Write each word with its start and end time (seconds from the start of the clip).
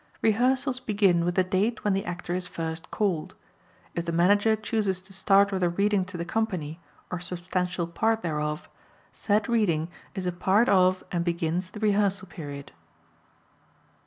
Rehearsals 0.23 0.79
begin 0.79 1.23
with 1.25 1.35
the 1.35 1.43
date 1.43 1.83
when 1.83 1.93
the 1.93 2.05
Actor 2.05 2.33
is 2.33 2.47
first 2.47 2.89
called. 2.89 3.35
If 3.93 4.05
the 4.05 4.11
Manager 4.11 4.55
chooses 4.55 4.99
to 5.03 5.13
start 5.13 5.51
with 5.51 5.61
a 5.61 5.69
reading 5.69 6.05
to 6.05 6.17
the 6.17 6.25
company, 6.25 6.79
or 7.11 7.19
substantial 7.19 7.85
part 7.85 8.23
thereof, 8.23 8.67
said 9.11 9.47
reading 9.47 9.89
is 10.15 10.25
a 10.25 10.31
part 10.31 10.67
of 10.69 11.03
and 11.11 11.23
begins 11.23 11.69
the 11.69 11.79
rehearsal 11.79 12.27
period. 12.29 12.71